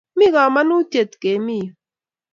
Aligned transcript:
Mi 0.17 0.25
kamanutiet 0.33 1.11
kemi 1.21 1.57
yu 1.65 1.73